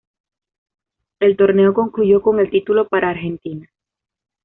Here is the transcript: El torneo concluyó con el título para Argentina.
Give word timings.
El 1.19 1.37
torneo 1.37 1.75
concluyó 1.75 2.23
con 2.23 2.39
el 2.39 2.49
título 2.49 2.87
para 2.87 3.11
Argentina. 3.11 3.69